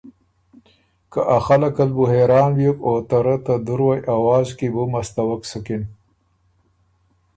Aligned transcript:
که 1.11 1.19
ا 1.35 1.37
خلق 1.45 1.75
ال 1.83 1.91
بُو 1.95 2.03
حېران 2.11 2.49
بیوک 2.57 2.77
او 2.87 2.93
ته 3.09 3.17
رۀ 3.25 3.35
ته 3.45 3.53
دُروئ 3.65 3.99
اواز 4.15 4.47
کی 4.57 4.67
بُو 4.73 4.83
مستَوَک 4.93 5.41
سُکِن۔ 5.49 5.83